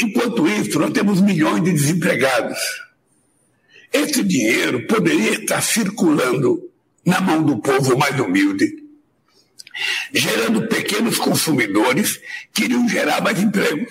[0.00, 2.58] Enquanto isso, nós temos milhões de desempregados.
[3.92, 6.70] Esse dinheiro poderia estar circulando
[7.04, 8.66] na mão do povo mais humilde,
[10.12, 12.20] gerando pequenos consumidores
[12.52, 13.86] que iriam gerar mais emprego,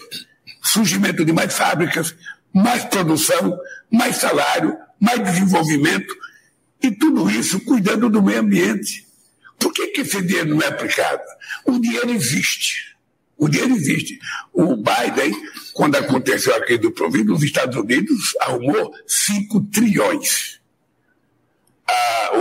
[0.62, 2.16] surgimento de mais fábricas,
[2.54, 3.58] mais produção,
[3.92, 6.14] mais salário, mais desenvolvimento
[6.86, 9.06] e tudo isso cuidando do meio ambiente.
[9.58, 11.24] Por que, que esse dinheiro não é aplicado?
[11.66, 12.96] O dinheiro existe.
[13.38, 14.20] O dinheiro existe.
[14.54, 15.34] O Biden,
[15.74, 20.60] quando aconteceu a crise do Covid, os Estados Unidos arrumou 5 trilhões.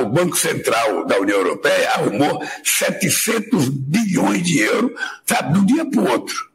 [0.01, 4.93] O Banco Central da União Europeia arrumou 700 bilhões de euros,
[5.27, 6.54] sabe, de um dia para o outro.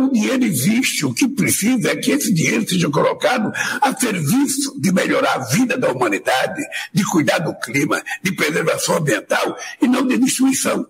[0.00, 4.90] O dinheiro existe, o que precisa é que esse dinheiro seja colocado a serviço de
[4.90, 10.16] melhorar a vida da humanidade, de cuidar do clima, de preservação ambiental e não de
[10.16, 10.86] destruição.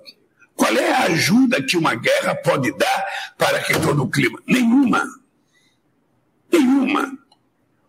[0.55, 3.05] Qual é a ajuda que uma guerra pode dar
[3.37, 4.39] para a questão do clima?
[4.47, 5.05] Nenhuma.
[6.53, 7.19] Nenhuma.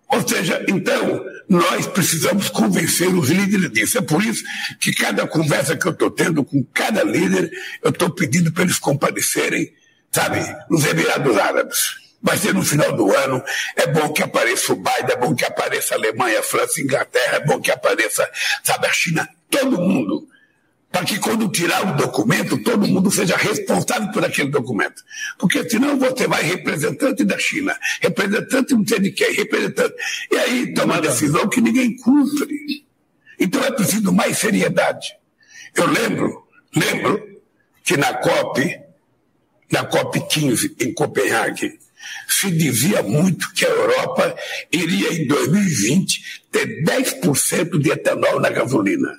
[0.10, 4.00] Ou seja, então, nós precisamos convencer os líderes disso.
[4.00, 4.44] É por isso
[4.80, 7.52] que cada conversa que eu estou tendo com cada líder,
[7.84, 9.72] eu estou pedindo para eles comparecerem
[10.12, 12.02] sabe, nos Emirados Árabes.
[12.22, 13.44] Vai ser no final do ano.
[13.76, 16.84] É bom que apareça o Biden, é bom que apareça a Alemanha, a França, a
[16.84, 18.30] Inglaterra, é bom que apareça,
[18.64, 20.28] sabe, a China, todo mundo.
[20.92, 25.02] Para que quando tirar o documento, todo mundo seja responsável por aquele documento.
[25.40, 29.96] Porque senão você vai representante da China, representante não sei de quem, representante.
[30.30, 32.86] E aí toma uma decisão que ninguém cumpre.
[33.40, 35.16] Então é preciso mais seriedade.
[35.76, 36.46] Eu lembro,
[36.76, 37.40] lembro
[37.84, 38.91] que na COP
[39.72, 41.80] na COP15 em Copenhague,
[42.28, 44.36] se dizia muito que a Europa
[44.72, 49.18] iria em 2020 ter 10% de etanol na gasolina.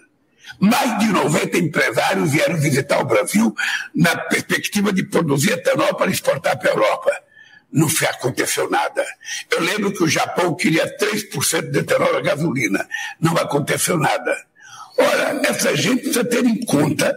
[0.61, 3.55] Mais de 90 empresários vieram visitar o Brasil
[3.95, 7.11] na perspectiva de produzir etanol para exportar para a Europa.
[7.73, 9.05] não aconteceu nada.
[9.51, 12.87] Eu lembro que o Japão queria 3% de etanol na gasolina.
[13.19, 14.37] Não aconteceu nada.
[14.99, 17.17] Ora, essa gente precisa ter em conta,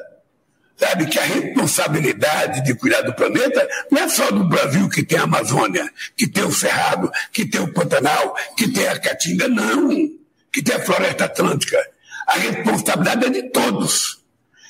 [0.77, 5.17] sabe, que a responsabilidade de cuidar do planeta não é só do Brasil que tem
[5.17, 9.89] a Amazônia, que tem o Cerrado, que tem o Pantanal, que tem a Caatinga, não.
[10.51, 11.77] Que tem a Floresta Atlântica.
[12.27, 14.19] A responsabilidade é de todos.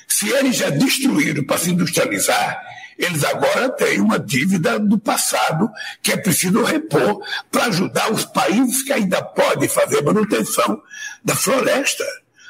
[0.08, 2.60] Se eles já destruíram para se industrializar,
[2.98, 5.68] eles agora têm uma dívida do passado
[6.02, 10.80] que é preciso repor para ajudar os países que ainda podem fazer manutenção
[11.22, 12.04] da floresta.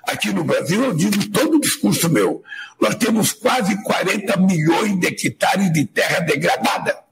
[0.07, 2.43] Aqui no Brasil, eu digo todo o discurso meu,
[2.81, 7.07] nós temos quase 40 milhões de hectares de terra degradada.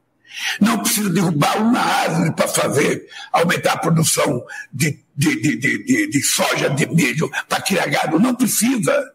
[0.60, 6.22] Não precisa derrubar uma árvore para fazer aumentar a produção de, de, de, de, de
[6.22, 8.18] soja, de milho, para criar gado.
[8.18, 9.12] Não precisa.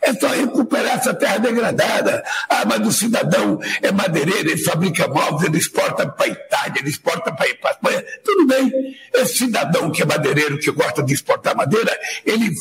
[0.00, 2.24] É só recuperar essa terra degradada.
[2.48, 6.90] Ah, mas o cidadão é madeireiro, ele fabrica móveis, ele exporta para a Itália, ele
[6.90, 8.04] exporta para a Espanha.
[8.24, 8.96] Tudo bem.
[9.14, 12.52] Esse cidadão que é madeireiro, que gosta de exportar madeira, ele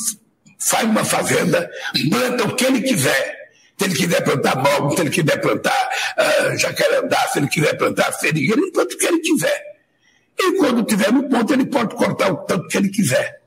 [0.61, 1.69] faz uma fazenda,
[2.09, 3.41] planta o que ele quiser.
[3.77, 8.11] Se ele quiser plantar móvel, se ele quiser plantar uh, jacarandá, se ele quiser plantar
[8.13, 9.63] seringueira, ele planta o que ele quiser.
[10.39, 13.41] E quando tiver no ponto, ele pode cortar o tanto que ele quiser.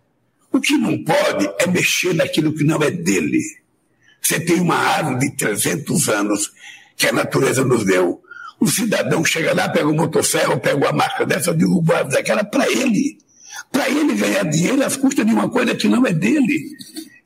[0.51, 3.39] O que não pode é mexer naquilo que não é dele.
[4.21, 6.53] Você tem uma árvore de 300 anos
[6.97, 8.21] que a natureza nos deu.
[8.59, 12.17] O cidadão chega lá, pega uma motosserra ou pega uma marca dessa, derruba a árvore
[12.17, 13.19] daquela para ele.
[13.75, 16.77] Para ele ganhar dinheiro às custas de uma coisa que não é dele.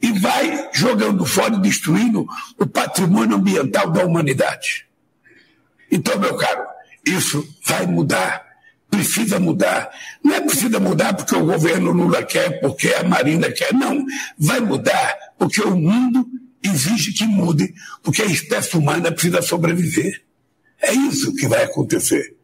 [0.00, 2.26] E vai jogando fora e destruindo
[2.58, 4.87] o patrimônio ambiental da humanidade.
[5.90, 6.64] Então, meu caro,
[7.06, 8.46] isso vai mudar.
[8.88, 9.90] Precisa mudar.
[10.24, 13.74] Não é precisa mudar porque o governo Lula quer, porque a Marina quer.
[13.74, 14.06] Não.
[14.38, 16.26] Vai mudar porque o mundo
[16.62, 20.22] exige que mude, porque a espécie humana precisa sobreviver.
[20.80, 22.38] É isso que vai acontecer.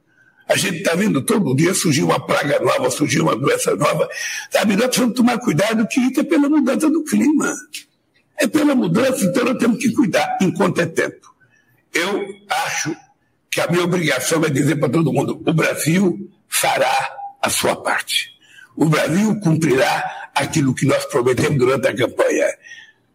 [0.48, 4.08] A gente está vendo todo dia surgir uma praga nova, surgir uma doença nova.
[4.50, 7.52] Sabe, nós precisamos tomar cuidado que isso é pela mudança do clima.
[8.38, 11.34] É pela mudança, então nós temos que cuidar enquanto é tempo.
[11.92, 12.26] Eu
[12.66, 12.94] acho
[13.50, 18.34] que a minha obrigação é dizer para todo mundo: o Brasil fará a sua parte.
[18.76, 22.46] O Brasil cumprirá aquilo que nós prometemos durante a campanha.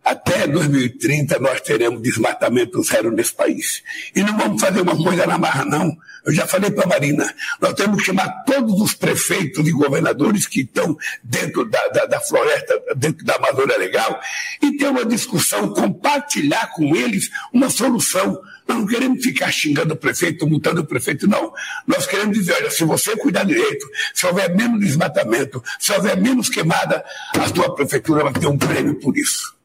[0.03, 3.83] Até 2030 nós teremos desmatamento zero nesse país.
[4.15, 5.95] E não vamos fazer uma coisa na marra, não.
[6.25, 10.45] Eu já falei para a Marina, nós temos que chamar todos os prefeitos e governadores
[10.47, 14.19] que estão dentro da, da, da floresta, dentro da Amazônia Legal,
[14.61, 18.39] e ter uma discussão, compartilhar com eles uma solução.
[18.67, 21.53] Nós não queremos ficar xingando o prefeito, multando o prefeito, não.
[21.87, 26.49] Nós queremos dizer, olha, se você cuidar direito, se houver menos desmatamento, se houver menos
[26.49, 29.58] queimada, a sua prefeitura vai ter um prêmio por isso.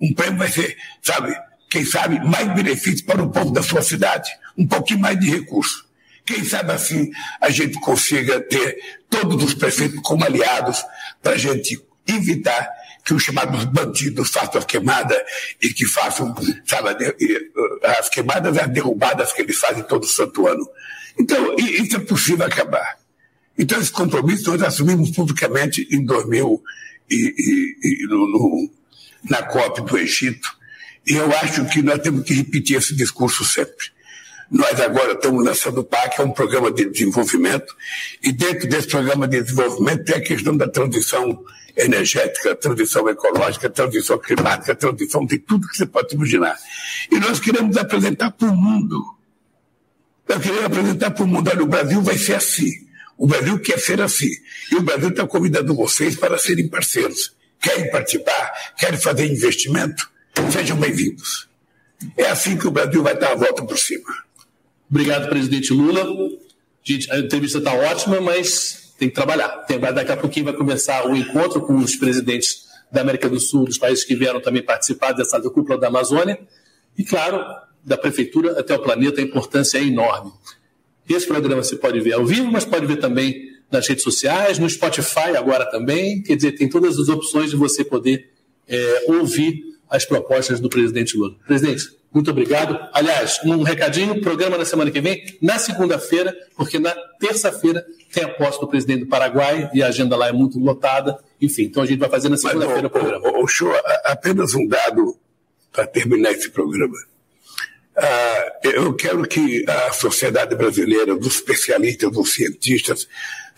[0.00, 1.36] Um prêmio vai ser, sabe,
[1.68, 5.88] quem sabe, mais benefício para o povo da sua cidade, um pouquinho mais de recurso.
[6.24, 7.10] Quem sabe assim
[7.40, 10.84] a gente consiga ter todos os prefeitos como aliados
[11.22, 12.68] para a gente evitar
[13.04, 15.24] que os chamados bandidos façam a queimada
[15.60, 16.34] e que façam,
[16.66, 16.90] sabe,
[17.98, 20.68] as queimadas e as derrubadas que eles fazem todo santo ano.
[21.18, 22.98] Então, isso é possível acabar.
[23.58, 26.62] Então, esse compromisso nós assumimos publicamente em 2000
[27.10, 27.34] e,
[27.82, 28.70] e, e no, no
[29.28, 30.48] na COP do Egito.
[31.06, 33.86] E eu acho que nós temos que repetir esse discurso sempre.
[34.50, 37.72] Nós agora estamos lançando o PAC, é um programa de desenvolvimento,
[38.20, 41.44] e dentro desse programa de desenvolvimento tem a questão da transição
[41.76, 46.56] energética, transição ecológica, transição climática, transição de tudo que você pode imaginar.
[47.10, 49.00] E nós queremos apresentar para o mundo.
[50.28, 52.70] Nós queremos apresentar para o mundo, olha, o Brasil vai ser assim.
[53.16, 54.30] O Brasil quer ser assim.
[54.72, 60.10] E o Brasil está convidando vocês para serem parceiros querem participar, querem fazer investimento,
[60.50, 61.48] sejam bem-vindos.
[62.16, 64.08] É assim que o Brasil vai dar a volta por cima.
[64.90, 66.06] Obrigado, presidente Lula.
[66.82, 69.48] Gente, a entrevista está ótima, mas tem que trabalhar.
[69.66, 73.66] Tem, daqui a pouquinho vai começar o encontro com os presidentes da América do Sul,
[73.66, 76.40] dos países que vieram também participar dessa cúpula da Amazônia.
[76.96, 77.44] E, claro,
[77.84, 80.32] da prefeitura até o planeta, a importância é enorme.
[81.08, 84.68] Esse programa você pode ver ao vivo, mas pode ver também nas redes sociais, no
[84.68, 86.22] Spotify agora também.
[86.22, 88.30] Quer dizer, tem todas as opções de você poder
[88.68, 91.34] é, ouvir as propostas do presidente Lula.
[91.46, 92.78] Presidente, muito obrigado.
[92.92, 98.28] Aliás, um recadinho, programa na semana que vem, na segunda-feira, porque na terça-feira tem a
[98.28, 101.18] posse do presidente do Paraguai e a agenda lá é muito lotada.
[101.40, 103.28] Enfim, então a gente vai fazer na segunda-feira o programa.
[103.28, 103.72] O, o, show,
[104.04, 105.16] apenas um dado
[105.72, 106.96] para terminar esse programa.
[107.96, 113.06] Ah, eu quero que a sociedade brasileira, dos especialistas, dos cientistas,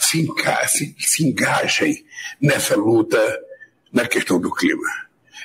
[0.05, 0.27] se,
[0.69, 2.05] se, se engajem
[2.41, 3.19] nessa luta
[3.93, 4.89] na questão do clima.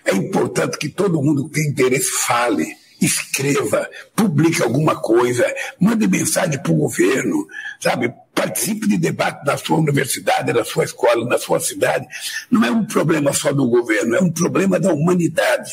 [0.05, 2.65] É importante que todo mundo que tem interesse fale
[2.99, 5.45] escreva, publique alguma coisa,
[5.79, 7.47] mande mensagem para o governo,
[7.79, 8.11] sabe?
[8.33, 12.07] Participe de debate na sua universidade, na sua escola, na sua cidade.
[12.49, 15.71] Não é um problema só do governo, é um problema da humanidade,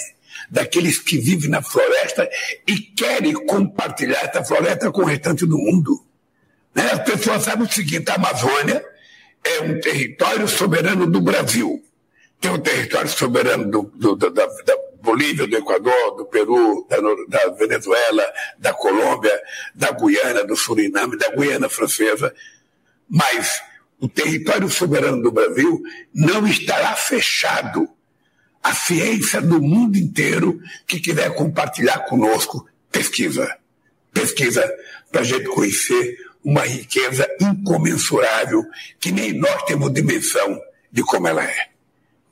[0.51, 2.29] daqueles que vivem na floresta
[2.67, 6.04] e querem compartilhar essa floresta com o restante do mundo.
[6.75, 6.91] Né?
[6.93, 8.85] As pessoas sabem o seguinte: a Amazônia
[9.45, 11.83] é um território soberano do Brasil.
[12.41, 16.97] Tem um território soberano do, do, da, da Bolívia, do Equador, do Peru, da,
[17.29, 18.27] da, Venezuela,
[18.59, 19.39] da Colômbia,
[19.75, 22.35] da Guiana, do Suriname, da Guiana Francesa,
[23.09, 23.63] mas
[24.01, 27.89] o território soberano do Brasil não estará fechado
[28.63, 33.57] à ciência do mundo inteiro que quiser compartilhar conosco pesquisa.
[34.13, 34.67] Pesquisa
[35.13, 38.63] para a gente conhecer uma riqueza incomensurável
[39.01, 40.61] que nem nós temos dimensão
[40.93, 41.69] de como ela é.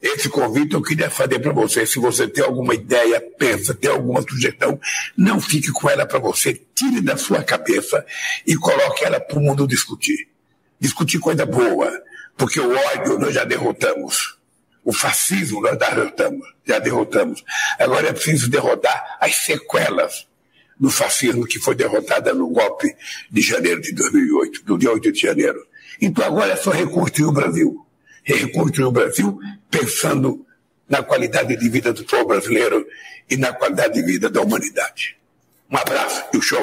[0.02, 1.86] Esse convite eu queria fazer para você.
[1.86, 4.78] Se você tem alguma ideia, pensa, tem alguma sugestão,
[5.16, 6.60] não fique com ela para você.
[6.74, 8.04] Tire da sua cabeça
[8.44, 10.28] e coloque ela para o mundo discutir.
[10.78, 11.88] Discutir coisa boa,
[12.36, 14.36] porque o ódio nós já derrotamos.
[14.84, 17.44] O fascismo nós já derrotamos, já derrotamos.
[17.78, 20.26] Agora é preciso derrotar as sequelas
[20.83, 22.95] do fascismo que foi derrotada no golpe
[23.30, 25.64] de janeiro de 2008, do dia 8 de janeiro.
[25.99, 27.87] Então agora é só reconstruir o Brasil
[28.24, 29.39] reconstruir o Brasil
[29.70, 30.45] pensando
[30.89, 32.87] na qualidade de vida do povo brasileiro
[33.28, 35.16] e na qualidade de vida da humanidade.
[35.70, 36.61] Um abraço e o show.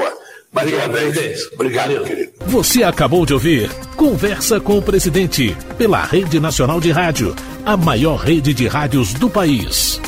[0.51, 1.49] Obrigado, presidente.
[1.53, 2.31] Obrigado, querido.
[2.47, 8.17] Você acabou de ouvir Conversa com o Presidente pela Rede Nacional de Rádio, a maior
[8.17, 9.99] rede de rádios do país.